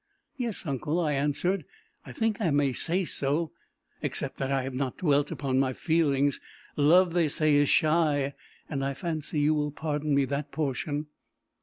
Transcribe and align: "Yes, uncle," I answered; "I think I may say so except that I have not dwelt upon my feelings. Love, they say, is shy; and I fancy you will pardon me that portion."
"Yes, 0.35 0.65
uncle," 0.65 0.99
I 0.99 1.13
answered; 1.13 1.63
"I 2.07 2.11
think 2.11 2.41
I 2.41 2.49
may 2.49 2.73
say 2.73 3.05
so 3.05 3.51
except 4.01 4.37
that 4.37 4.51
I 4.51 4.63
have 4.63 4.73
not 4.73 4.97
dwelt 4.97 5.29
upon 5.29 5.59
my 5.59 5.73
feelings. 5.73 6.41
Love, 6.75 7.13
they 7.13 7.27
say, 7.27 7.53
is 7.53 7.69
shy; 7.69 8.33
and 8.67 8.83
I 8.83 8.95
fancy 8.95 9.41
you 9.41 9.53
will 9.53 9.69
pardon 9.69 10.15
me 10.15 10.25
that 10.25 10.51
portion." 10.51 11.05